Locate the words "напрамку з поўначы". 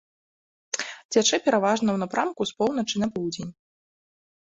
2.07-2.95